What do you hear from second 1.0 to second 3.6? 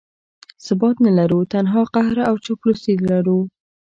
نه لرو، تنها قهر او چاپلوسي لرو.